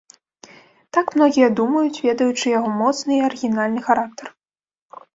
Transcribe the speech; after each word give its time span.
Так 0.97 1.11
многія 1.17 1.51
думаюць, 1.61 2.01
ведаючы 2.07 2.57
яго 2.57 2.69
моцны 2.83 3.11
і 3.21 3.23
арыгінальны 3.31 3.81
характар. 3.93 4.27